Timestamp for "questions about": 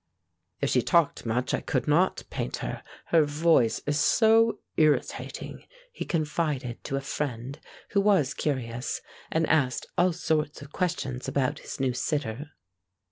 10.71-11.59